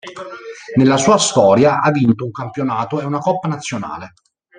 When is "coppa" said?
3.19-3.47